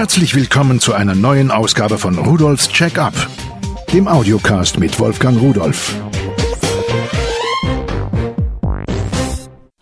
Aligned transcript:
Herzlich 0.00 0.34
willkommen 0.34 0.80
zu 0.80 0.94
einer 0.94 1.14
neuen 1.14 1.50
Ausgabe 1.50 1.98
von 1.98 2.16
Rudolfs 2.16 2.70
Check-up, 2.70 3.12
dem 3.92 4.08
Audiocast 4.08 4.78
mit 4.78 4.98
Wolfgang 4.98 5.38
Rudolf. 5.38 5.94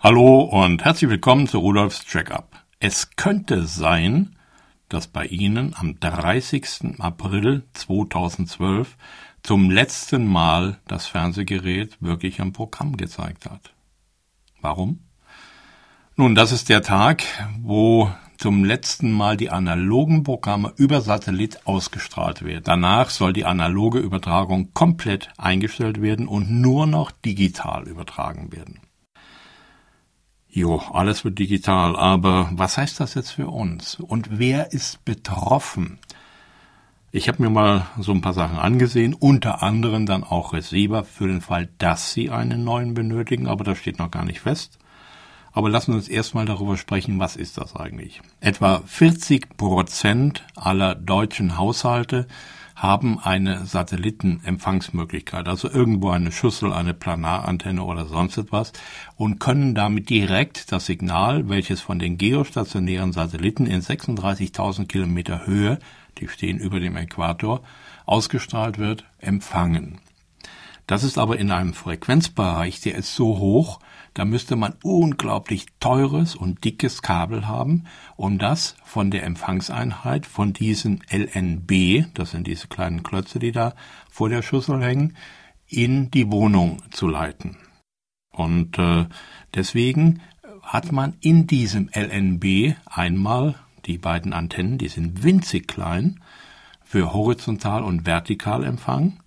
Hallo 0.01 0.41
und 0.41 0.85
herzlich 0.85 1.09
willkommen 1.09 1.47
zu 1.47 1.59
Rudolfs 1.61 2.05
Check-up. 2.05 2.65
Es 2.81 3.15
könnte 3.15 3.65
sein, 3.65 4.35
dass 4.89 5.07
bei 5.07 5.25
Ihnen 5.25 5.77
am 5.77 6.01
30. 6.01 6.99
April 6.99 7.63
2012 7.75 8.97
zum 9.45 9.71
letzten 9.71 10.27
Mal 10.27 10.81
das 10.89 11.07
Fernsehgerät 11.07 11.97
wirklich 12.01 12.41
ein 12.41 12.53
Programm 12.53 12.97
gezeigt 12.97 13.49
hat. 13.49 13.73
Warum? 14.61 14.99
Nun, 16.17 16.35
das 16.35 16.51
ist 16.51 16.71
der 16.71 16.83
Tag, 16.83 17.23
wo 17.63 18.11
zum 18.39 18.65
letzten 18.65 19.11
Mal 19.11 19.37
die 19.37 19.51
analogen 19.51 20.23
Programme 20.23 20.73
über 20.77 21.01
Satellit 21.01 21.67
ausgestrahlt 21.67 22.45
werden. 22.45 22.63
Danach 22.65 23.11
soll 23.11 23.33
die 23.33 23.45
analoge 23.45 23.99
Übertragung 23.99 24.73
komplett 24.75 25.31
eingestellt 25.37 26.01
werden 26.01 26.29
und 26.29 26.49
nur 26.49 26.87
noch 26.87 27.11
digital 27.11 27.89
übertragen 27.89 28.53
werden. 28.53 28.81
Jo, 30.49 30.79
alles 30.93 31.25
wird 31.25 31.39
digital, 31.39 31.97
aber 31.97 32.49
was 32.53 32.79
heißt 32.79 33.01
das 33.01 33.15
jetzt 33.15 33.31
für 33.31 33.49
uns? 33.49 33.97
Und 33.97 34.39
wer 34.39 34.73
ist 34.73 35.05
betroffen? 35.05 35.99
Ich 37.11 37.29
habe 37.29 37.43
mir 37.43 37.51
mal 37.51 37.87
so 37.99 38.13
ein 38.13 38.21
paar 38.21 38.35
Sachen 38.35 38.59
angesehen, 38.59 39.15
unter 39.15 39.63
anderem 39.63 40.07
dann 40.07 40.25
auch 40.25 40.53
Receiver 40.53 41.05
für 41.05 41.27
den 41.27 41.41
Fall, 41.41 41.69
dass 41.79 42.13
Sie 42.13 42.31
einen 42.31 42.65
neuen 42.65 42.95
benötigen, 42.95 43.47
aber 43.49 43.65
das 43.65 43.79
steht 43.79 43.99
noch 43.99 44.11
gar 44.11 44.25
nicht 44.25 44.41
fest. 44.41 44.79
Aber 45.53 45.71
lassen 45.71 45.93
wir 45.93 45.97
uns 45.97 46.09
erstmal 46.09 46.47
darüber 46.47 46.77
sprechen, 46.77 47.19
was 47.19 47.37
ist 47.37 47.59
das 47.59 47.75
eigentlich? 47.75 48.21
Etwa 48.41 48.83
40 48.87 49.57
Prozent 49.57 50.45
aller 50.55 50.95
deutschen 50.95 51.57
Haushalte 51.57 52.27
haben 52.79 53.19
eine 53.19 53.67
Satellitenempfangsmöglichkeit, 53.67 55.49
also 55.49 55.69
irgendwo 55.69 56.11
eine 56.11 56.31
Schüssel, 56.31 56.73
eine 56.73 56.95
Planarantenne 56.95 57.83
oder 57.83 58.07
sonst 58.07 58.39
etwas 58.39 58.73
und 59.17 59.41
können 59.41 59.75
damit 59.75 60.09
direkt 60.11 60.71
das 60.71 60.87
Signal, 60.87 61.49
welches 61.49 61.81
von 61.81 61.99
den 61.99 62.19
geostationären 62.19 63.13
Satelliten 63.13 63.67
in 63.67 63.83
36.000 63.83 64.87
Kilometer 64.87 65.45
Höhe, 65.45 65.81
die 66.19 66.29
stehen 66.29 66.59
über 66.59 66.79
dem 66.79 66.97
Äquator, 66.97 67.63
ausgestrahlt 68.07 68.79
wird, 68.79 69.05
empfangen. 69.19 70.01
Das 70.87 71.03
ist 71.03 71.19
aber 71.19 71.39
in 71.39 71.51
einem 71.51 71.75
Frequenzbereich, 71.75 72.81
der 72.81 72.95
ist 72.95 73.15
so 73.15 73.39
hoch, 73.39 73.81
da 74.19 74.25
müsste 74.25 74.57
man 74.57 74.75
unglaublich 74.83 75.67
teures 75.79 76.35
und 76.35 76.65
dickes 76.65 77.03
Kabel 77.03 77.47
haben, 77.47 77.85
um 78.17 78.39
das 78.39 78.75
von 78.83 79.13
der 79.13 79.23
Empfangseinheit 79.23 80.27
von 80.27 80.53
diesen 80.53 81.05
LNB, 81.09 82.13
das 82.15 82.33
sind 82.33 82.49
diese 82.49 82.67
kleinen 82.67 83.05
Klötze, 83.05 83.39
die 83.39 83.53
da 83.53 83.75
vor 84.11 84.29
der 84.29 84.43
Schüssel 84.43 84.83
hängen, 84.83 85.17
in 85.69 86.11
die 86.11 86.33
Wohnung 86.33 86.83
zu 86.91 87.07
leiten. 87.07 87.59
Und 88.33 88.77
äh, 88.81 89.07
deswegen 89.55 90.21
hat 90.63 90.91
man 90.91 91.15
in 91.21 91.47
diesem 91.47 91.89
LNB 91.95 92.75
einmal 92.87 93.55
die 93.87 93.99
beiden 93.99 94.33
Antennen, 94.33 94.79
die 94.79 94.89
sind 94.89 95.23
winzig 95.23 95.69
klein, 95.69 96.19
für 96.83 97.13
Horizontal- 97.13 97.85
und 97.85 98.05
Vertikalempfang 98.05 99.21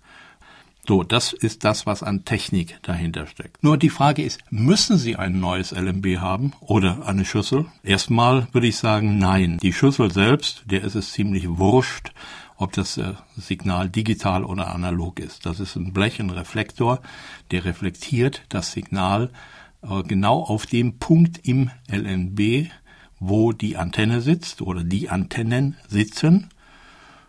so, 0.88 1.04
das 1.04 1.32
ist 1.32 1.62
das, 1.62 1.86
was 1.86 2.02
an 2.02 2.24
Technik 2.24 2.80
dahinter 2.82 3.28
steckt. 3.28 3.62
Nur 3.62 3.78
die 3.78 3.88
Frage 3.88 4.24
ist, 4.24 4.40
müssen 4.50 4.98
Sie 4.98 5.14
ein 5.14 5.38
neues 5.38 5.70
LMB 5.70 6.18
haben 6.18 6.54
oder 6.58 7.06
eine 7.06 7.24
Schüssel? 7.24 7.66
Erstmal 7.84 8.48
würde 8.50 8.66
ich 8.66 8.78
sagen, 8.78 9.16
nein. 9.16 9.58
Die 9.62 9.72
Schüssel 9.72 10.12
selbst, 10.12 10.64
der 10.66 10.82
ist 10.82 10.96
es 10.96 11.12
ziemlich 11.12 11.48
wurscht, 11.48 12.12
ob 12.56 12.72
das 12.72 12.98
äh, 12.98 13.14
Signal 13.36 13.90
digital 13.90 14.44
oder 14.44 14.74
analog 14.74 15.20
ist. 15.20 15.46
Das 15.46 15.60
ist 15.60 15.76
ein 15.76 15.92
Blech, 15.92 16.18
ein 16.18 16.30
Reflektor, 16.30 17.00
der 17.52 17.64
reflektiert 17.64 18.42
das 18.48 18.72
Signal 18.72 19.30
äh, 19.82 20.02
genau 20.02 20.42
auf 20.42 20.66
dem 20.66 20.98
Punkt 20.98 21.46
im 21.46 21.70
LNB, 21.88 22.70
wo 23.20 23.52
die 23.52 23.76
Antenne 23.76 24.20
sitzt 24.20 24.60
oder 24.62 24.82
die 24.82 25.10
Antennen 25.10 25.76
sitzen. 25.86 26.48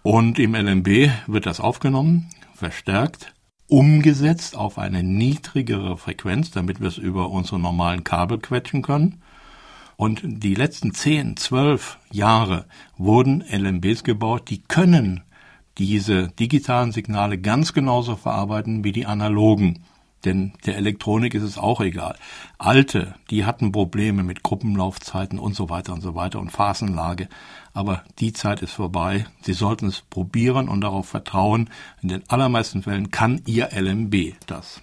Und 0.02 0.40
im 0.40 0.56
LNB 0.56 1.12
wird 1.28 1.46
das 1.46 1.59
aufgenommen, 1.59 2.30
verstärkt 2.56 3.34
umgesetzt 3.74 4.56
auf 4.56 4.78
eine 4.78 5.02
niedrigere 5.02 5.98
Frequenz, 5.98 6.52
damit 6.52 6.80
wir 6.80 6.88
es 6.88 7.00
über 7.00 7.32
unsere 7.32 7.58
normalen 7.58 8.04
Kabel 8.04 8.38
quetschen 8.38 8.84
können. 8.84 9.20
Und 9.96 10.22
die 10.24 10.54
letzten 10.54 10.94
10, 10.94 11.38
12 11.38 11.98
Jahre 12.12 12.66
wurden 12.98 13.42
LMBs 13.42 14.04
gebaut, 14.04 14.52
die 14.52 14.62
können 14.62 15.24
diese 15.80 16.28
digitalen 16.28 16.92
Signale 16.92 17.40
ganz 17.40 17.74
genauso 17.74 18.16
verarbeiten 18.16 18.84
wie 18.84 18.92
die 18.92 19.08
analogen. 19.08 19.80
Denn 20.26 20.54
der 20.66 20.78
Elektronik 20.78 21.34
ist 21.34 21.44
es 21.44 21.58
auch 21.58 21.82
egal. 21.82 22.16
Alte, 22.58 23.16
die 23.30 23.46
hatten 23.46 23.72
Probleme 23.72 24.24
mit 24.24 24.42
Gruppenlaufzeiten 24.42 25.38
und 25.38 25.56
so 25.56 25.70
weiter 25.70 25.94
und 25.94 26.02
so 26.02 26.16
weiter 26.16 26.40
und 26.40 26.52
Phasenlage. 26.52 27.28
Aber 27.74 28.04
die 28.20 28.32
Zeit 28.32 28.62
ist 28.62 28.72
vorbei. 28.72 29.26
Sie 29.42 29.54
sollten 29.54 29.88
es 29.88 30.02
probieren 30.02 30.70
und 30.70 30.82
darauf 30.82 31.08
vertrauen. 31.08 31.70
In 32.02 32.10
den 32.10 32.30
allermeisten 32.30 32.84
Fällen 32.84 33.12
kann 33.12 33.42
Ihr 33.46 33.70
LMB 33.74 34.36
das. 34.48 34.82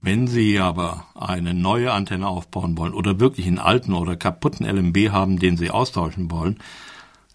Wenn 0.00 0.26
Sie 0.26 0.58
aber 0.58 1.06
eine 1.14 1.54
neue 1.54 1.90
Antenne 1.92 2.28
aufbauen 2.28 2.76
wollen 2.76 2.92
oder 2.92 3.20
wirklich 3.20 3.46
einen 3.46 3.58
alten 3.58 3.94
oder 3.94 4.16
kaputten 4.16 4.66
LMB 4.66 5.10
haben, 5.10 5.38
den 5.38 5.56
Sie 5.56 5.70
austauschen 5.70 6.30
wollen, 6.30 6.58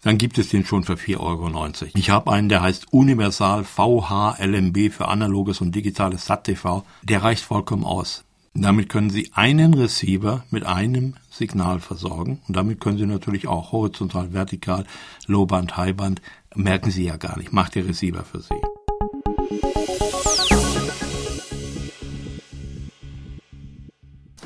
dann 0.02 0.18
gibt 0.18 0.38
es 0.38 0.48
den 0.48 0.64
schon 0.64 0.84
für 0.84 0.94
4,90 0.94 1.18
Euro. 1.20 1.90
Ich 1.94 2.10
habe 2.10 2.32
einen, 2.32 2.48
der 2.48 2.62
heißt 2.62 2.92
Universal 2.92 3.64
VH-LMB 3.64 4.92
für 4.92 5.08
analoges 5.08 5.60
und 5.60 5.74
digitales 5.74 6.24
SAT-TV. 6.26 6.84
Der 7.02 7.22
reicht 7.22 7.44
vollkommen 7.44 7.84
aus. 7.84 8.24
Damit 8.54 8.88
können 8.88 9.10
Sie 9.10 9.30
einen 9.34 9.74
Receiver 9.74 10.44
mit 10.50 10.64
einem 10.64 11.14
Signal 11.30 11.78
versorgen 11.78 12.40
und 12.48 12.56
damit 12.56 12.80
können 12.80 12.98
Sie 12.98 13.06
natürlich 13.06 13.46
auch 13.46 13.70
horizontal, 13.70 14.32
vertikal, 14.32 14.86
Lowband, 15.26 15.76
Highband, 15.76 16.20
merken 16.56 16.90
Sie 16.90 17.04
ja 17.04 17.16
gar 17.16 17.38
nicht, 17.38 17.52
macht 17.52 17.76
der 17.76 17.86
Receiver 17.86 18.24
für 18.24 18.40
Sie. 18.40 18.54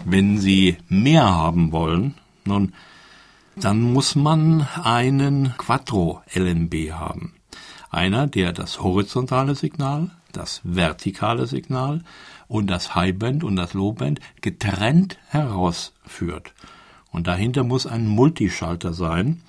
Wenn 0.05 0.37
Sie 0.37 0.77
mehr 0.89 1.25
haben 1.25 1.73
wollen, 1.73 2.15
nun 2.45 2.75
dann 3.57 3.81
muss 3.81 4.15
man 4.15 4.67
einen 4.83 5.55
Quattro 5.57 6.23
LNB 6.35 6.93
haben. 6.93 7.35
Einer, 7.91 8.27
der 8.27 8.53
das 8.53 8.81
horizontale 8.81 9.55
Signal, 9.55 10.11
das 10.33 10.61
vertikale 10.65 11.47
Signal 11.47 12.03
und 12.49 12.67
das 12.69 12.95
Highband 12.95 13.45
und 13.45 13.57
das 13.57 13.75
Lowband 13.75 14.21
getrennt 14.41 15.19
herausführt. 15.29 16.55
Und 17.11 17.29
dahinter 17.29 17.63
muss 17.63 17.87
ein 17.87 18.09
Multischalter 18.09 18.93
sein, 18.93 19.43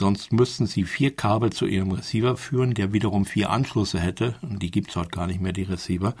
sonst 0.00 0.32
müssten 0.32 0.66
Sie 0.66 0.84
vier 0.84 1.14
Kabel 1.14 1.50
zu 1.50 1.66
Ihrem 1.66 1.92
Receiver 1.92 2.36
führen, 2.38 2.72
der 2.72 2.94
wiederum 2.94 3.26
vier 3.26 3.50
Anschlüsse 3.50 4.00
hätte, 4.00 4.34
und 4.40 4.62
die 4.62 4.70
gibt's 4.70 4.96
heute 4.96 5.10
gar 5.10 5.26
nicht 5.26 5.40
mehr, 5.40 5.52
die 5.52 5.64
Receiver. 5.64 6.14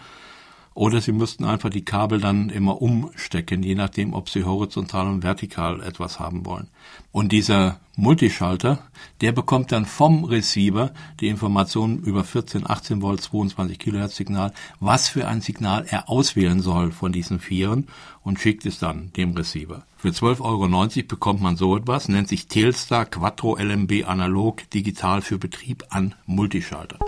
Oder 0.74 1.00
Sie 1.00 1.12
müssten 1.12 1.44
einfach 1.44 1.70
die 1.70 1.84
Kabel 1.84 2.20
dann 2.20 2.48
immer 2.48 2.80
umstecken, 2.80 3.62
je 3.62 3.74
nachdem, 3.74 4.14
ob 4.14 4.28
Sie 4.28 4.44
horizontal 4.44 5.08
und 5.08 5.22
vertikal 5.22 5.82
etwas 5.82 6.20
haben 6.20 6.46
wollen. 6.46 6.68
Und 7.10 7.32
dieser 7.32 7.80
Multischalter, 7.96 8.78
der 9.20 9.32
bekommt 9.32 9.72
dann 9.72 9.84
vom 9.84 10.24
Receiver 10.24 10.92
die 11.18 11.28
Informationen 11.28 11.98
über 11.98 12.22
14, 12.22 12.70
18 12.70 13.02
Volt, 13.02 13.20
22 13.20 13.78
Kilohertz 13.78 14.16
Signal, 14.16 14.52
was 14.78 15.08
für 15.08 15.26
ein 15.26 15.40
Signal 15.40 15.84
er 15.88 16.08
auswählen 16.08 16.60
soll 16.60 16.92
von 16.92 17.12
diesen 17.12 17.40
Vieren 17.40 17.88
und 18.22 18.38
schickt 18.38 18.64
es 18.64 18.78
dann 18.78 19.12
dem 19.16 19.32
Receiver. 19.32 19.84
Für 19.96 20.10
12,90 20.10 20.40
Euro 20.40 21.08
bekommt 21.08 21.42
man 21.42 21.56
so 21.56 21.76
etwas, 21.76 22.08
nennt 22.08 22.28
sich 22.28 22.46
Telstar 22.46 23.06
Quattro 23.06 23.56
LMB 23.58 24.04
Analog 24.06 24.70
Digital 24.70 25.20
für 25.20 25.38
Betrieb 25.38 25.84
an 25.90 26.14
Multischalter. 26.26 26.98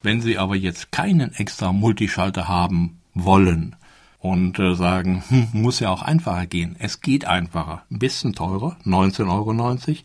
Wenn 0.00 0.20
Sie 0.20 0.38
aber 0.38 0.54
jetzt 0.54 0.92
keinen 0.92 1.34
extra 1.34 1.72
Multischalter 1.72 2.46
haben 2.46 3.00
wollen 3.14 3.74
und 4.20 4.58
äh, 4.60 4.74
sagen, 4.74 5.24
hm, 5.28 5.48
muss 5.52 5.80
ja 5.80 5.90
auch 5.90 6.02
einfacher 6.02 6.46
gehen, 6.46 6.76
es 6.78 7.00
geht 7.00 7.24
einfacher, 7.24 7.82
ein 7.90 7.98
bisschen 7.98 8.32
teurer, 8.32 8.76
19,90 8.84 9.28
Euro, 9.28 9.96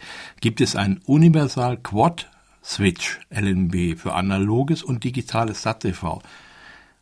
gibt 0.42 0.62
es 0.62 0.76
einen 0.76 0.98
Universal 1.06 1.78
Quad 1.78 2.28
Switch 2.64 3.20
LNB 3.30 4.00
für 4.00 4.14
analoges 4.14 4.82
und 4.84 5.04
digitales 5.04 5.62
SAT-TV. 5.62 6.22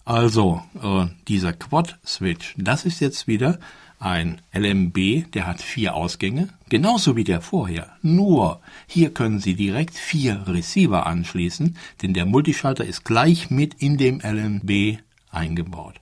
Also, 0.03 0.61
äh, 0.81 1.05
dieser 1.27 1.53
Quad-Switch, 1.53 2.55
das 2.57 2.85
ist 2.85 2.99
jetzt 2.99 3.27
wieder 3.27 3.59
ein 4.01 4.41
LMB, 4.53 5.31
der 5.31 5.45
hat 5.45 5.61
vier 5.61 5.93
Ausgänge, 5.93 6.49
genauso 6.69 7.15
wie 7.15 7.23
der 7.23 7.39
vorher. 7.39 7.91
Nur 8.01 8.59
hier 8.87 9.13
können 9.13 9.39
Sie 9.39 9.53
direkt 9.53 9.95
vier 9.95 10.47
Receiver 10.47 11.05
anschließen, 11.05 11.77
denn 12.01 12.13
der 12.13 12.25
Multischalter 12.25 12.83
ist 12.83 13.05
gleich 13.05 13.51
mit 13.51 13.75
in 13.75 13.97
dem 13.97 14.19
LMB 14.19 14.99
eingebaut. 15.29 15.95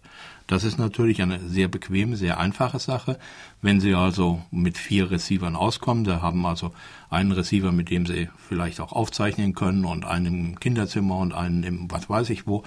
Das 0.47 0.63
ist 0.63 0.79
natürlich 0.79 1.21
eine 1.21 1.39
sehr 1.47 1.67
bequeme, 1.67 2.15
sehr 2.15 2.39
einfache 2.39 2.79
Sache. 2.79 3.19
Wenn 3.61 3.79
Sie 3.79 3.93
also 3.93 4.41
mit 4.49 4.77
vier 4.77 5.11
Receivern 5.11 5.55
auskommen, 5.55 6.05
da 6.05 6.21
haben 6.21 6.43
also 6.45 6.73
einen 7.09 7.33
Receiver, 7.33 7.71
mit 7.71 7.91
dem 7.91 8.07
Sie 8.07 8.29
vielleicht 8.47 8.79
auch 8.79 8.93
aufzeichnen 8.93 9.53
können 9.53 9.85
und 9.85 10.05
einen 10.05 10.25
im 10.25 10.59
Kinderzimmer 10.59 11.17
und 11.17 11.33
einen 11.33 11.63
im 11.63 11.91
was 11.91 12.09
weiß 12.09 12.31
ich 12.31 12.47
wo, 12.47 12.63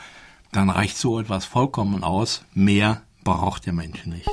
dann 0.53 0.71
reicht 0.71 0.97
so 0.97 1.19
etwas 1.19 1.47
vollkommen 1.47 2.05
aus. 2.05 2.45
Mehr 2.55 3.03
braucht 3.25 3.67
der 3.67 3.73
Mensch 3.73 4.07
nicht. 4.07 4.29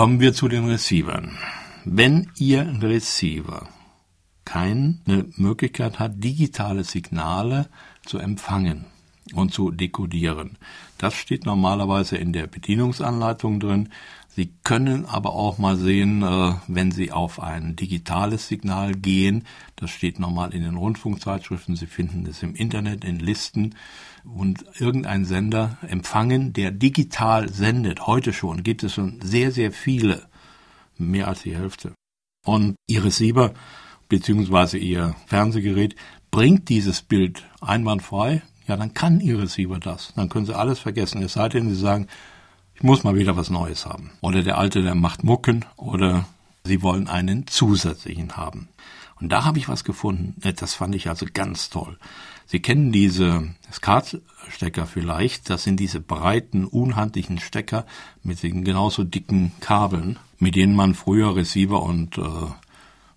Kommen 0.00 0.18
wir 0.18 0.32
zu 0.32 0.48
den 0.48 0.64
Receivern. 0.64 1.36
Wenn 1.84 2.30
Ihr 2.38 2.78
Receiver 2.80 3.68
keine 4.46 5.26
Möglichkeit 5.36 5.98
hat, 5.98 6.24
digitale 6.24 6.84
Signale 6.84 7.68
zu 8.06 8.16
empfangen 8.16 8.86
und 9.34 9.52
zu 9.52 9.70
dekodieren, 9.70 10.56
das 10.96 11.12
steht 11.12 11.44
normalerweise 11.44 12.16
in 12.16 12.32
der 12.32 12.46
Bedienungsanleitung 12.46 13.60
drin. 13.60 13.90
Sie 14.32 14.54
können 14.62 15.06
aber 15.06 15.34
auch 15.34 15.58
mal 15.58 15.76
sehen, 15.76 16.22
äh, 16.22 16.54
wenn 16.68 16.92
Sie 16.92 17.10
auf 17.10 17.40
ein 17.40 17.74
digitales 17.74 18.46
Signal 18.46 18.94
gehen, 18.94 19.44
das 19.74 19.90
steht 19.90 20.20
normal 20.20 20.54
in 20.54 20.62
den 20.62 20.76
Rundfunkzeitschriften, 20.76 21.74
Sie 21.74 21.86
finden 21.86 22.24
es 22.26 22.42
im 22.42 22.54
Internet 22.54 23.04
in 23.04 23.18
Listen 23.18 23.74
und 24.24 24.64
irgendein 24.78 25.24
Sender 25.24 25.78
empfangen, 25.82 26.52
der 26.52 26.70
digital 26.70 27.48
sendet. 27.48 28.06
Heute 28.06 28.32
schon 28.32 28.62
gibt 28.62 28.84
es 28.84 28.94
schon 28.94 29.20
sehr, 29.20 29.50
sehr 29.50 29.72
viele, 29.72 30.28
mehr 30.96 31.26
als 31.26 31.42
die 31.42 31.56
Hälfte. 31.56 31.92
Und 32.44 32.76
Ihr 32.86 33.04
Receiver 33.04 33.52
bzw. 34.08 34.78
Ihr 34.78 35.16
Fernsehgerät 35.26 35.96
bringt 36.30 36.68
dieses 36.68 37.02
Bild 37.02 37.44
einwandfrei, 37.60 38.42
ja, 38.68 38.76
dann 38.76 38.94
kann 38.94 39.18
Ihr 39.18 39.40
Receiver 39.40 39.80
das. 39.80 40.12
Dann 40.14 40.28
können 40.28 40.46
Sie 40.46 40.56
alles 40.56 40.78
vergessen. 40.78 41.20
Es 41.22 41.32
sei 41.32 41.48
denn, 41.48 41.68
Sie 41.68 41.74
sagen, 41.74 42.06
ich 42.80 42.84
muss 42.84 43.04
mal 43.04 43.14
wieder 43.14 43.36
was 43.36 43.50
Neues 43.50 43.84
haben. 43.84 44.10
Oder 44.22 44.42
der 44.42 44.56
Alte, 44.56 44.80
der 44.80 44.94
macht 44.94 45.22
Mucken 45.22 45.66
oder 45.76 46.24
Sie 46.64 46.80
wollen 46.80 47.08
einen 47.08 47.46
zusätzlichen 47.46 48.38
haben. 48.38 48.68
Und 49.20 49.28
da 49.28 49.44
habe 49.44 49.58
ich 49.58 49.68
was 49.68 49.84
gefunden. 49.84 50.34
Das 50.56 50.72
fand 50.72 50.94
ich 50.94 51.10
also 51.10 51.26
ganz 51.30 51.68
toll. 51.68 51.98
Sie 52.46 52.60
kennen 52.60 52.90
diese 52.90 53.54
SCART-Stecker 53.70 54.86
vielleicht. 54.86 55.50
Das 55.50 55.62
sind 55.62 55.78
diese 55.78 56.00
breiten, 56.00 56.64
unhandlichen 56.64 57.38
Stecker 57.38 57.84
mit 58.22 58.42
den 58.42 58.64
genauso 58.64 59.04
dicken 59.04 59.52
Kabeln, 59.60 60.18
mit 60.38 60.56
denen 60.56 60.74
man 60.74 60.94
früher 60.94 61.36
Receiver 61.36 61.82
und 61.82 62.16
äh, 62.16 62.22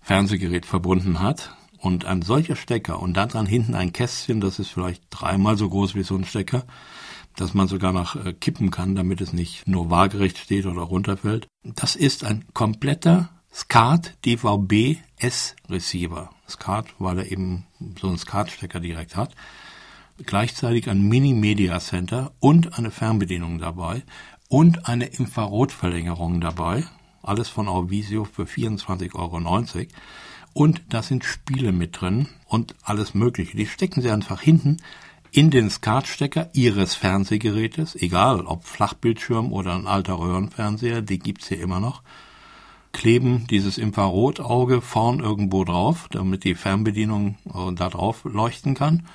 Fernsehgerät 0.02 0.66
verbunden 0.66 1.20
hat. 1.20 1.56
Und 1.78 2.04
ein 2.04 2.20
solcher 2.20 2.56
Stecker 2.56 3.00
und 3.00 3.14
dann 3.14 3.30
dran 3.30 3.46
hinten 3.46 3.74
ein 3.74 3.94
Kästchen, 3.94 4.42
das 4.42 4.58
ist 4.58 4.68
vielleicht 4.68 5.02
dreimal 5.08 5.56
so 5.56 5.70
groß 5.70 5.94
wie 5.94 6.02
so 6.02 6.16
ein 6.16 6.26
Stecker, 6.26 6.64
dass 7.36 7.54
man 7.54 7.68
sogar 7.68 7.92
noch 7.92 8.16
äh, 8.16 8.32
kippen 8.32 8.70
kann, 8.70 8.94
damit 8.94 9.20
es 9.20 9.32
nicht 9.32 9.66
nur 9.66 9.90
waagerecht 9.90 10.38
steht 10.38 10.66
oder 10.66 10.82
runterfällt. 10.82 11.48
Das 11.62 11.96
ist 11.96 12.24
ein 12.24 12.44
kompletter 12.52 13.30
SCART 13.52 14.14
DVB 14.24 14.98
S 15.16 15.54
Receiver. 15.68 16.30
SCART, 16.48 16.94
weil 16.98 17.18
er 17.18 17.30
eben 17.30 17.66
so 18.00 18.08
einen 18.08 18.18
SCART-Stecker 18.18 18.80
direkt 18.80 19.16
hat. 19.16 19.34
Gleichzeitig 20.24 20.88
ein 20.88 21.02
Mini-Media 21.02 21.80
Center 21.80 22.32
und 22.40 22.78
eine 22.78 22.90
Fernbedienung 22.90 23.58
dabei 23.58 24.02
und 24.48 24.88
eine 24.88 25.06
Infrarotverlängerung 25.06 26.40
dabei. 26.40 26.84
Alles 27.22 27.48
von 27.48 27.68
Orvisio 27.68 28.24
für 28.24 28.44
24,90 28.44 29.14
Euro. 29.14 29.88
Und 30.52 30.82
da 30.88 31.02
sind 31.02 31.24
Spiele 31.24 31.72
mit 31.72 32.00
drin 32.00 32.28
und 32.46 32.76
alles 32.82 33.14
Mögliche. 33.14 33.56
Die 33.56 33.66
stecken 33.66 34.02
Sie 34.02 34.10
einfach 34.10 34.40
hinten 34.40 34.76
in 35.34 35.50
den 35.50 35.68
SCART-Stecker 35.68 36.50
Ihres 36.52 36.94
Fernsehgerätes, 36.94 37.96
egal 37.96 38.42
ob 38.46 38.64
Flachbildschirm 38.64 39.52
oder 39.52 39.74
ein 39.74 39.88
alter 39.88 40.20
Röhrenfernseher, 40.20 41.02
die 41.02 41.18
gibt's 41.18 41.48
hier 41.48 41.60
immer 41.60 41.80
noch, 41.80 42.02
kleben 42.92 43.48
dieses 43.48 43.76
Infrarotauge 43.76 44.80
vorn 44.80 45.18
irgendwo 45.18 45.64
drauf, 45.64 46.06
damit 46.12 46.44
die 46.44 46.54
Fernbedienung 46.54 47.36
äh, 47.52 47.74
da 47.74 47.88
drauf 47.88 48.22
leuchten 48.22 48.74
kann. 48.74 49.08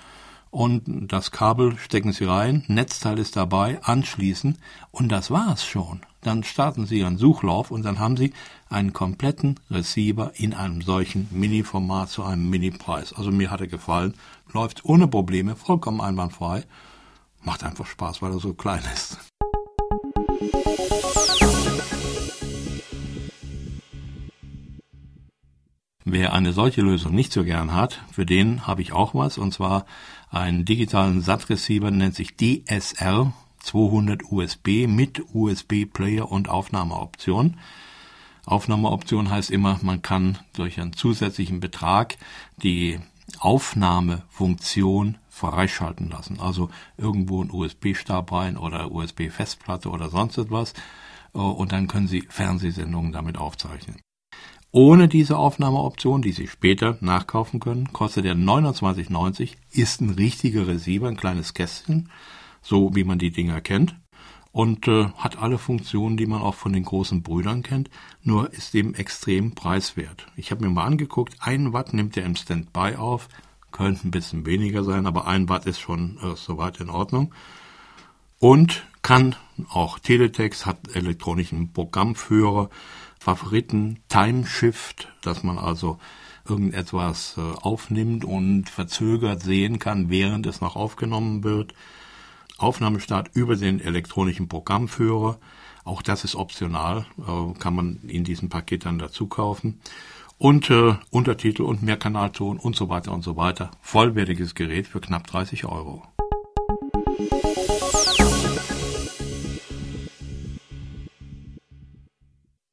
Und 0.52 1.12
das 1.12 1.32
Kabel 1.32 1.78
stecken 1.78 2.12
Sie 2.12 2.26
rein, 2.26 2.64
Netzteil 2.68 3.20
ist 3.20 3.36
dabei, 3.36 3.82
anschließen 3.84 4.58
und 4.92 5.10
das 5.10 5.30
war's 5.30 5.64
schon. 5.64 6.02
Dann 6.22 6.44
starten 6.44 6.86
Sie 6.86 7.00
Ihren 7.00 7.18
Suchlauf 7.18 7.72
und 7.72 7.84
dann 7.84 8.00
haben 8.00 8.18
Sie 8.18 8.34
einen 8.68 8.92
kompletten 8.92 9.60
Receiver 9.70 10.32
in 10.36 10.54
einem 10.54 10.82
solchen 10.82 11.28
Mini-Format 11.32 12.10
zu 12.10 12.24
einem 12.24 12.50
Mini-Preis. 12.50 13.14
Also 13.14 13.32
mir 13.32 13.52
hat 13.52 13.62
er 13.62 13.68
gefallen 13.68 14.16
läuft 14.54 14.86
ohne 14.86 15.08
Probleme, 15.08 15.56
vollkommen 15.56 16.02
einwandfrei. 16.02 16.64
Macht 17.42 17.64
einfach 17.64 17.86
Spaß, 17.86 18.22
weil 18.22 18.32
er 18.32 18.40
so 18.40 18.54
klein 18.54 18.84
ist. 18.94 19.29
Wer 26.12 26.34
eine 26.34 26.54
solche 26.54 26.82
Lösung 26.82 27.14
nicht 27.14 27.32
so 27.32 27.44
gern 27.44 27.72
hat, 27.72 28.02
für 28.12 28.26
den 28.26 28.66
habe 28.66 28.82
ich 28.82 28.94
auch 28.94 29.14
was, 29.14 29.38
und 29.38 29.54
zwar 29.54 29.86
einen 30.32 30.66
digitalen 30.66 31.22
SAT-Receiver, 31.22 31.92
nennt 31.92 32.16
sich 32.16 32.36
DSR 32.36 33.32
200 33.60 34.24
USB 34.32 34.88
mit 34.88 35.22
USB-Player 35.32 36.32
und 36.32 36.50
Aufnahmeoption. 36.50 37.58
Aufnahmeoption 38.48 39.30
heißt 39.30 39.52
immer, 39.52 39.80
man 39.84 40.02
kann 40.02 40.40
durch 40.54 40.82
einen 40.82 40.94
zusätzlichen 40.94 41.60
Betrag 41.60 42.18
die 42.58 43.00
Aufnahmefunktion 43.38 45.20
freischalten 45.30 46.10
lassen. 46.10 46.40
Also 46.40 46.72
irgendwo 46.98 47.44
ein 47.44 47.52
USB-Stab 47.52 48.32
rein 48.32 48.58
oder 48.58 48.92
USB-Festplatte 48.92 49.90
oder 49.90 50.10
sonst 50.10 50.40
etwas. 50.40 50.74
Äh, 51.36 51.38
und 51.38 51.72
dann 51.72 51.88
können 51.88 52.08
Sie 52.08 52.24
Fernsehsendungen 52.30 53.12
damit 53.12 53.38
aufzeichnen. 53.38 54.02
Ohne 54.72 55.08
diese 55.08 55.38
Aufnahmeoption, 55.38 56.22
die 56.22 56.32
Sie 56.32 56.48
später 56.48 56.98
nachkaufen 57.02 57.60
können, 57.60 57.92
kostet 57.92 58.26
der 58.26 58.36
29,90, 58.36 59.54
ist 59.72 60.02
ein 60.02 60.12
richtiger 60.12 60.68
Receiver, 60.68 61.08
ein 61.08 61.18
kleines 61.18 61.54
Kästchen, 61.54 62.10
so 62.62 62.96
wie 62.96 63.04
man 63.04 63.18
die 63.18 63.32
Dinger 63.32 63.62
kennt 63.62 63.96
und 64.52 64.88
äh, 64.88 65.10
hat 65.18 65.38
alle 65.38 65.58
Funktionen, 65.58 66.18
die 66.18 66.26
man 66.26 66.42
auch 66.42 66.56
von 66.56 66.74
den 66.74 66.84
großen 66.84 67.22
Brüdern 67.22 67.64
kennt, 67.64 67.90
nur 68.24 68.52
ist 68.54 68.74
eben 68.76 68.94
extrem 68.96 69.54
preiswert. 69.54 70.28
Ich 70.36 70.52
habe 70.52 70.66
mir 70.66 70.72
mal 70.72 70.86
angeguckt, 70.86 71.36
ein 71.40 71.74
Watt 71.74 71.94
nimmt 71.94 72.18
er 72.18 72.26
im 72.26 72.36
Standby 72.36 72.96
auf, 72.96 73.30
könnte 73.72 74.08
ein 74.08 74.12
bisschen 74.12 74.46
weniger 74.46 74.84
sein, 74.84 75.06
aber 75.06 75.28
ein 75.28 75.50
Watt 75.50 75.66
ist 75.66 75.80
schon 75.80 76.18
äh, 76.18 76.36
soweit 76.36 76.80
in 76.80 76.90
Ordnung. 76.90 77.34
Und 78.40 78.86
kann 79.02 79.36
auch 79.70 80.00
Teletext, 80.00 80.66
hat 80.66 80.96
elektronischen 80.96 81.74
Programmführer, 81.74 82.70
Favoriten, 83.20 84.00
Timeshift, 84.08 85.10
dass 85.22 85.44
man 85.44 85.58
also 85.58 86.00
irgendetwas 86.48 87.36
äh, 87.38 87.42
aufnimmt 87.42 88.26
und 88.26 88.70
verzögert 88.70 89.44
sehen 89.44 89.78
kann, 89.78 90.10
während 90.10 90.48
es 90.48 90.62
noch 90.62 90.76
aufgenommen 90.76 91.44
wird. 91.44 91.74
Aufnahmestart 92.58 93.30
über 93.34 93.56
den 93.56 93.80
elektronischen 93.80 94.48
Programmführer. 94.48 95.40
Auch 95.84 96.02
das 96.02 96.24
ist 96.24 96.36
optional, 96.36 97.06
äh, 97.20 97.60
kann 97.60 97.76
man 97.76 98.00
in 98.08 98.24
diesem 98.24 98.50
Paket 98.50 98.86
dann 98.86 99.00
dazu 99.00 99.28
kaufen. 99.28 99.80
Und 100.38 100.70
äh, 100.70 100.96
Untertitel 101.10 101.64
und 101.64 101.84
Mehrkanalton 101.84 102.58
und 102.58 102.76
so 102.76 102.88
weiter 102.88 103.12
und 103.12 103.24
so 103.24 103.36
weiter. 103.36 103.72
Vollwertiges 103.82 104.56
Gerät 104.56 104.88
für 104.88 105.02
knapp 105.02 105.28
30 105.28 105.66
Euro. 105.66 106.04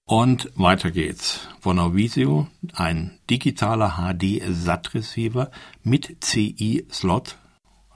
Und 0.09 0.53
weiter 0.55 0.93
geht's. 0.93 1.49
Von 1.59 1.81
Auvisio 1.81 2.47
ein 2.75 3.19
digitaler 3.29 3.97
HD-SAT-Receiver 3.97 5.51
mit 5.83 6.19
CI-Slot, 6.25 7.37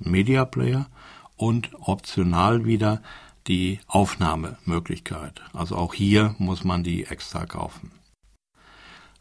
Media 0.01 0.45
Player 0.45 0.89
und 1.37 1.71
optional 1.79 2.65
wieder 2.65 3.01
die 3.47 3.79
Aufnahmemöglichkeit. 3.87 5.41
Also 5.53 5.77
auch 5.77 5.95
hier 5.95 6.35
muss 6.39 6.65
man 6.65 6.83
die 6.83 7.05
extra 7.05 7.47
kaufen. 7.47 7.93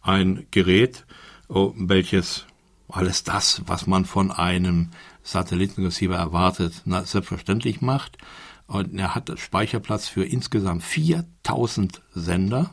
Ein 0.02 0.48
Gerät, 0.50 1.06
oh, 1.48 1.74
welches 1.76 2.48
alles 2.88 3.24
das, 3.24 3.62
was 3.68 3.86
man 3.86 4.06
von 4.06 4.32
einem 4.32 4.90
Satellitenreceiver 5.22 6.16
erwartet, 6.16 6.82
selbstverständlich 7.04 7.82
macht. 7.82 8.18
Und 8.66 8.98
er 8.98 9.14
hat 9.14 9.32
Speicherplatz 9.40 10.08
für 10.08 10.26
insgesamt 10.26 10.84
4000 10.84 12.02
Sender, 12.16 12.72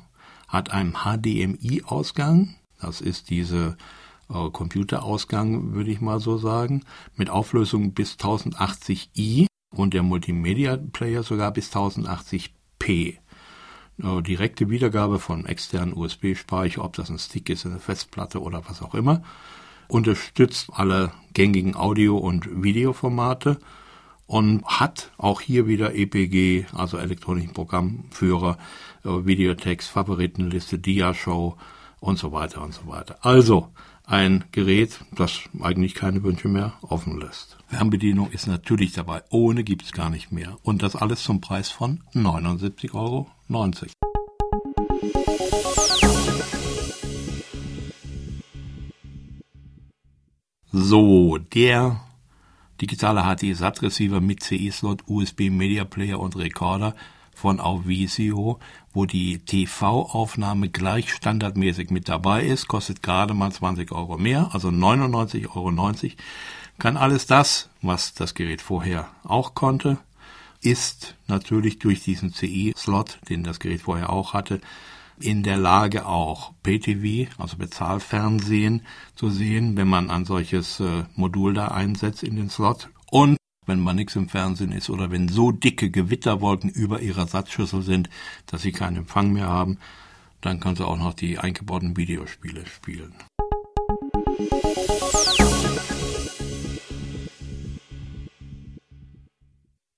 hat 0.48 0.70
einen 0.70 0.94
HDMI-Ausgang, 1.04 2.54
das 2.80 3.00
ist 3.00 3.30
diese 3.30 3.76
äh, 4.28 4.50
Computerausgang, 4.50 5.74
würde 5.74 5.90
ich 5.90 6.00
mal 6.00 6.20
so 6.20 6.38
sagen, 6.38 6.82
mit 7.16 7.30
Auflösung 7.30 7.92
bis 7.92 8.14
1080i 8.14 9.46
und 9.74 9.94
der 9.94 10.02
Multimedia 10.02 10.76
Player 10.76 11.22
sogar 11.22 11.52
bis 11.52 11.72
1080p. 11.72 13.18
Äh, 14.02 14.22
direkte 14.22 14.68
Wiedergabe 14.68 15.18
von 15.18 15.46
externen 15.46 15.94
USB-Speicher, 15.94 16.84
ob 16.84 16.94
das 16.94 17.10
ein 17.10 17.18
Stick 17.18 17.48
ist, 17.48 17.66
eine 17.66 17.78
Festplatte 17.78 18.40
oder 18.42 18.62
was 18.68 18.82
auch 18.82 18.94
immer. 18.94 19.22
Unterstützt 19.88 20.70
alle 20.72 21.12
gängigen 21.32 21.76
Audio- 21.76 22.18
und 22.18 22.62
Videoformate 22.62 23.58
und 24.26 24.64
hat 24.64 25.12
auch 25.18 25.40
hier 25.40 25.66
wieder 25.66 25.94
EPG, 25.94 26.66
also 26.72 26.98
elektronischen 26.98 27.52
Programmführer, 27.52 28.58
äh, 29.04 29.08
Videotext, 29.08 29.88
Favoritenliste, 29.88 30.78
Dia-Show 30.78 31.56
und 32.00 32.18
so 32.18 32.32
weiter 32.32 32.62
und 32.62 32.74
so 32.74 32.86
weiter. 32.86 33.18
Also 33.22 33.68
ein 34.04 34.44
Gerät, 34.52 35.00
das 35.12 35.40
eigentlich 35.60 35.94
keine 35.94 36.22
Wünsche 36.22 36.48
mehr 36.48 36.74
offen 36.82 37.20
lässt. 37.20 37.56
Fernbedienung 37.68 38.30
ist 38.30 38.46
natürlich 38.46 38.92
dabei. 38.92 39.22
Ohne 39.30 39.64
gibt's 39.64 39.92
gar 39.92 40.10
nicht 40.10 40.30
mehr. 40.30 40.56
Und 40.62 40.82
das 40.82 40.94
alles 40.94 41.24
zum 41.24 41.40
Preis 41.40 41.70
von 41.70 42.02
79,90 42.14 42.94
Euro. 42.94 43.26
So, 50.70 51.38
der 51.38 52.00
digitale 52.80 53.22
HD-SAT-Receiver 53.22 54.20
mit 54.20 54.42
CE-Slot, 54.42 55.04
USB 55.06 55.50
Media 55.50 55.84
Player 55.84 56.20
und 56.20 56.36
Recorder 56.36 56.94
von 57.34 57.60
Auvisio, 57.60 58.58
wo 58.92 59.04
die 59.04 59.38
TV-Aufnahme 59.38 60.70
gleich 60.70 61.12
standardmäßig 61.12 61.90
mit 61.90 62.08
dabei 62.08 62.44
ist, 62.44 62.66
kostet 62.66 63.02
gerade 63.02 63.34
mal 63.34 63.52
20 63.52 63.92
Euro 63.92 64.16
mehr, 64.16 64.50
also 64.52 64.68
99,90 64.68 65.54
Euro. 65.54 65.70
Kann 66.78 66.96
alles 66.96 67.26
das, 67.26 67.68
was 67.82 68.14
das 68.14 68.34
Gerät 68.34 68.62
vorher 68.62 69.08
auch 69.22 69.54
konnte, 69.54 69.98
ist 70.62 71.14
natürlich 71.26 71.78
durch 71.78 72.00
diesen 72.02 72.32
CE-Slot, 72.32 73.18
den 73.28 73.44
das 73.44 73.60
Gerät 73.60 73.82
vorher 73.82 74.10
auch 74.10 74.32
hatte, 74.32 74.60
in 75.18 75.42
der 75.42 75.56
Lage 75.56 76.06
auch 76.06 76.52
PTV, 76.62 77.30
also 77.38 77.56
Bezahlfernsehen, 77.56 78.82
zu 79.14 79.30
sehen, 79.30 79.76
wenn 79.76 79.88
man 79.88 80.10
ein 80.10 80.24
solches 80.24 80.80
äh, 80.80 81.04
Modul 81.14 81.54
da 81.54 81.68
einsetzt 81.68 82.22
in 82.22 82.36
den 82.36 82.50
Slot. 82.50 82.90
Und 83.10 83.36
wenn 83.66 83.80
man 83.80 83.96
nichts 83.96 84.16
im 84.16 84.28
Fernsehen 84.28 84.72
ist 84.72 84.90
oder 84.90 85.10
wenn 85.10 85.28
so 85.28 85.50
dicke 85.50 85.90
Gewitterwolken 85.90 86.70
über 86.70 87.00
ihrer 87.00 87.26
Satzschüssel 87.26 87.82
sind, 87.82 88.08
dass 88.46 88.62
sie 88.62 88.72
keinen 88.72 88.96
Empfang 88.96 89.32
mehr 89.32 89.48
haben, 89.48 89.78
dann 90.40 90.60
kann 90.60 90.76
sie 90.76 90.86
auch 90.86 90.98
noch 90.98 91.14
die 91.14 91.38
eingebauten 91.38 91.96
Videospiele 91.96 92.66
spielen. 92.66 93.14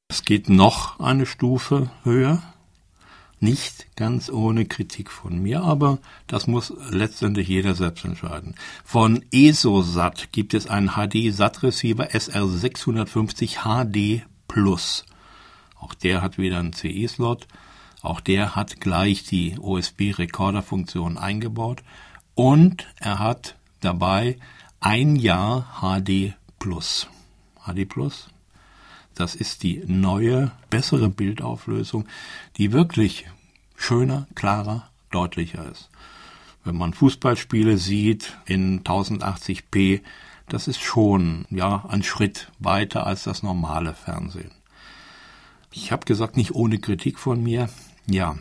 Es 0.08 0.24
geht 0.24 0.48
noch 0.48 1.00
eine 1.00 1.26
Stufe 1.26 1.90
höher. 2.04 2.42
Nicht 3.40 3.94
ganz 3.94 4.30
ohne 4.30 4.64
Kritik 4.66 5.10
von 5.10 5.38
mir, 5.38 5.62
aber 5.62 5.98
das 6.26 6.48
muss 6.48 6.72
letztendlich 6.90 7.46
jeder 7.46 7.74
selbst 7.74 8.04
entscheiden. 8.04 8.56
Von 8.84 9.24
ESOSAT 9.30 10.32
gibt 10.32 10.54
es 10.54 10.66
einen 10.66 10.88
HD-SAT-Receiver 10.88 12.08
SR650 12.10 13.62
HD 13.62 14.26
Plus. 14.48 15.04
Auch 15.78 15.94
der 15.94 16.22
hat 16.22 16.38
wieder 16.38 16.58
einen 16.58 16.72
CE-Slot. 16.72 17.46
Auch 18.02 18.20
der 18.20 18.56
hat 18.56 18.80
gleich 18.80 19.22
die 19.24 19.56
OSB-Recorder-Funktion 19.58 21.16
eingebaut. 21.16 21.82
Und 22.34 22.86
er 22.96 23.18
hat 23.18 23.56
dabei 23.80 24.38
ein 24.80 25.16
Jahr 25.16 25.80
HD 25.80 26.34
Plus. 26.58 27.08
HD 27.64 27.88
Plus, 27.88 28.28
das 29.18 29.34
ist 29.34 29.64
die 29.64 29.82
neue, 29.86 30.52
bessere 30.70 31.08
Bildauflösung, 31.08 32.06
die 32.56 32.72
wirklich 32.72 33.26
schöner, 33.74 34.28
klarer, 34.34 34.88
deutlicher 35.10 35.68
ist. 35.70 35.90
Wenn 36.64 36.76
man 36.76 36.92
Fußballspiele 36.92 37.78
sieht 37.78 38.36
in 38.46 38.84
1080p, 38.84 40.02
das 40.48 40.68
ist 40.68 40.80
schon 40.80 41.46
ja 41.50 41.84
ein 41.88 42.02
Schritt 42.02 42.52
weiter 42.58 43.06
als 43.06 43.24
das 43.24 43.42
normale 43.42 43.94
Fernsehen. 43.94 44.52
Ich 45.72 45.92
habe 45.92 46.06
gesagt, 46.06 46.36
nicht 46.36 46.54
ohne 46.54 46.78
Kritik 46.78 47.18
von 47.18 47.42
mir. 47.42 47.68
Ja, 48.06 48.36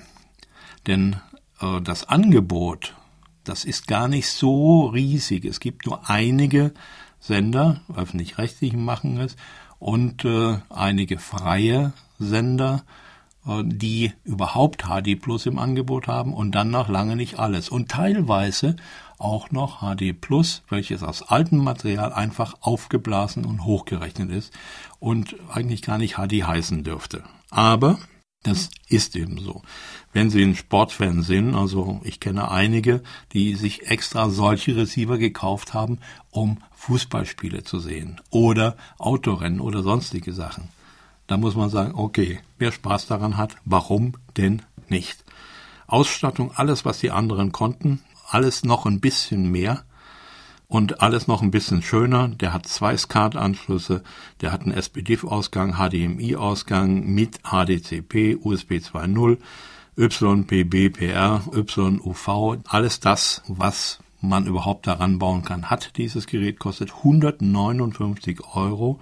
denn 0.85 1.17
äh, 1.59 1.81
das 1.81 2.07
Angebot, 2.07 2.95
das 3.43 3.65
ist 3.65 3.87
gar 3.87 4.07
nicht 4.07 4.29
so 4.29 4.87
riesig. 4.87 5.45
Es 5.45 5.59
gibt 5.59 5.85
nur 5.85 6.09
einige 6.09 6.73
Sender, 7.19 7.81
öffentlich-rechtlichen 7.93 8.83
machen 8.83 9.19
es, 9.19 9.35
und 9.79 10.25
äh, 10.25 10.57
einige 10.69 11.19
freie 11.19 11.93
Sender, 12.19 12.83
äh, 13.45 13.63
die 13.63 14.13
überhaupt 14.23 14.83
HD 14.83 15.19
Plus 15.19 15.45
im 15.45 15.59
Angebot 15.59 16.07
haben 16.07 16.33
und 16.33 16.53
dann 16.53 16.71
noch 16.71 16.89
lange 16.89 17.15
nicht 17.15 17.39
alles. 17.39 17.69
Und 17.69 17.89
teilweise 17.89 18.75
auch 19.17 19.51
noch 19.51 19.81
HD 19.81 20.19
Plus, 20.19 20.63
welches 20.69 21.03
aus 21.03 21.23
altem 21.23 21.59
Material 21.59 22.13
einfach 22.13 22.55
aufgeblasen 22.61 23.45
und 23.45 23.65
hochgerechnet 23.65 24.29
ist 24.29 24.53
und 24.99 25.35
eigentlich 25.51 25.81
gar 25.81 25.97
nicht 25.97 26.15
HD 26.15 26.43
heißen 26.45 26.83
dürfte. 26.83 27.23
Aber 27.49 27.97
das 28.47 28.69
ist 28.87 29.15
eben 29.15 29.39
so. 29.39 29.61
Wenn 30.13 30.29
Sie 30.29 30.41
ein 30.41 30.55
Sportfan 30.55 31.21
sind, 31.21 31.53
also 31.55 32.01
ich 32.03 32.19
kenne 32.19 32.49
einige, 32.49 33.03
die 33.33 33.55
sich 33.55 33.87
extra 33.87 34.29
solche 34.29 34.75
Receiver 34.75 35.17
gekauft 35.17 35.73
haben, 35.73 35.99
um 36.31 36.59
Fußballspiele 36.75 37.63
zu 37.63 37.79
sehen 37.79 38.21
oder 38.29 38.77
Autorennen 38.97 39.59
oder 39.59 39.83
sonstige 39.83 40.33
Sachen. 40.33 40.69
Da 41.27 41.37
muss 41.37 41.55
man 41.55 41.69
sagen, 41.69 41.93
okay, 41.95 42.39
wer 42.57 42.71
Spaß 42.71 43.07
daran 43.07 43.37
hat, 43.37 43.55
warum 43.65 44.13
denn 44.37 44.61
nicht? 44.87 45.23
Ausstattung, 45.85 46.51
alles, 46.55 46.85
was 46.85 46.99
die 46.99 47.11
anderen 47.11 47.51
konnten, 47.51 48.01
alles 48.29 48.63
noch 48.63 48.85
ein 48.85 49.01
bisschen 49.01 49.51
mehr 49.51 49.83
und 50.67 51.01
alles 51.01 51.27
noch 51.27 51.41
ein 51.41 51.51
bisschen 51.51 51.81
schöner. 51.81 52.27
Der 52.27 52.53
hat 52.53 52.67
zwei 52.67 52.95
SCART-Anschlüsse, 52.95 54.03
der 54.41 54.51
hat 54.51 54.63
einen 54.63 54.73
SPDIF-Ausgang, 54.73 55.75
HDMI-Ausgang 55.75 57.05
mit 57.05 57.39
HDCP, 57.43 58.37
USB 58.43 58.73
2.0, 58.73 59.37
YPB, 59.95 60.89
PR, 60.89 61.41
YUV, 61.53 62.57
alles 62.67 62.99
das, 62.99 63.41
was 63.47 63.99
man 64.21 64.45
überhaupt 64.45 64.87
daran 64.87 65.19
bauen 65.19 65.43
kann, 65.43 65.69
hat 65.69 65.97
dieses 65.97 66.27
Gerät, 66.27 66.59
kostet 66.59 66.93
159 66.93 68.41
Euro. 68.55 68.99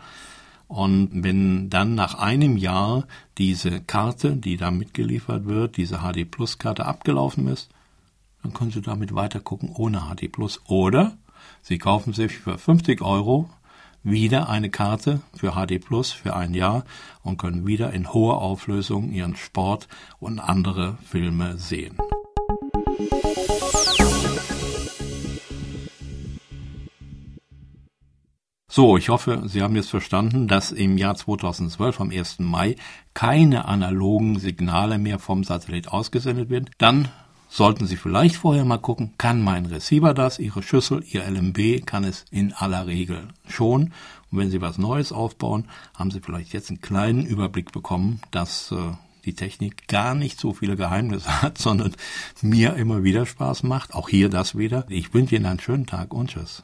Und 0.67 1.09
wenn 1.13 1.69
dann 1.69 1.95
nach 1.95 2.15
einem 2.15 2.57
Jahr 2.57 3.07
diese 3.37 3.81
Karte, 3.81 4.35
die 4.35 4.57
da 4.57 4.71
mitgeliefert 4.71 5.45
wird, 5.45 5.77
diese 5.77 5.99
HD 5.99 6.29
Plus 6.29 6.57
Karte 6.57 6.85
abgelaufen 6.85 7.47
ist, 7.47 7.69
dann 8.41 8.53
können 8.53 8.71
Sie 8.71 8.81
damit 8.81 9.13
weiter 9.13 9.39
gucken 9.39 9.69
ohne 9.73 10.01
HD 10.09 10.31
Plus. 10.31 10.61
Oder 10.65 11.17
Sie 11.61 11.77
kaufen 11.77 12.13
sich 12.13 12.37
für 12.37 12.57
50 12.57 13.01
Euro 13.01 13.49
wieder 14.03 14.49
eine 14.49 14.69
Karte 14.69 15.21
für 15.35 15.53
HD 15.53 15.83
Plus 15.83 16.11
für 16.11 16.35
ein 16.35 16.53
Jahr 16.53 16.85
und 17.23 17.37
können 17.37 17.65
wieder 17.65 17.91
in 17.91 18.13
hoher 18.13 18.41
Auflösung 18.41 19.11
Ihren 19.11 19.35
Sport 19.35 19.87
und 20.19 20.39
andere 20.39 20.97
Filme 21.03 21.57
sehen. 21.57 21.97
So, 28.75 28.97
ich 28.97 29.07
hoffe, 29.07 29.43
Sie 29.45 29.61
haben 29.61 29.77
jetzt 29.77 29.89
verstanden, 29.89 30.49
dass 30.49 30.73
im 30.73 30.97
Jahr 30.97 31.15
2012 31.15 32.01
am 32.01 32.11
1. 32.11 32.39
Mai 32.39 32.75
keine 33.13 33.69
analogen 33.69 34.37
Signale 34.37 34.97
mehr 34.97 35.17
vom 35.17 35.45
Satellit 35.45 35.87
ausgesendet 35.87 36.49
werden. 36.49 36.69
Dann 36.77 37.07
sollten 37.47 37.87
Sie 37.87 37.95
vielleicht 37.95 38.35
vorher 38.35 38.65
mal 38.65 38.77
gucken, 38.77 39.13
kann 39.17 39.41
mein 39.41 39.65
Receiver 39.65 40.13
das, 40.13 40.39
Ihre 40.39 40.63
Schüssel, 40.63 41.03
Ihr 41.09 41.23
LMB 41.29 41.85
kann 41.85 42.03
es 42.03 42.25
in 42.31 42.53
aller 42.53 42.87
Regel 42.87 43.27
schon. 43.47 43.93
Und 44.31 44.39
wenn 44.39 44.51
Sie 44.51 44.61
was 44.61 44.77
Neues 44.77 45.11
aufbauen, 45.11 45.67
haben 45.95 46.11
Sie 46.11 46.19
vielleicht 46.19 46.53
jetzt 46.53 46.69
einen 46.69 46.81
kleinen 46.81 47.25
Überblick 47.25 47.71
bekommen, 47.71 48.19
dass 48.31 48.71
äh, 48.71 48.75
die 49.25 49.33
Technik 49.33 49.87
gar 49.87 50.15
nicht 50.15 50.39
so 50.39 50.53
viele 50.53 50.75
Geheimnisse 50.75 51.29
hat, 51.41 51.57
sondern 51.57 51.93
mir 52.41 52.75
immer 52.75 53.03
wieder 53.03 53.25
Spaß 53.25 53.63
macht. 53.63 53.93
Auch 53.93 54.09
hier 54.09 54.29
das 54.29 54.57
wieder. 54.57 54.85
Ich 54.89 55.13
wünsche 55.13 55.35
Ihnen 55.35 55.45
einen 55.45 55.59
schönen 55.59 55.85
Tag 55.85 56.13
und 56.13 56.31
tschüss. 56.31 56.63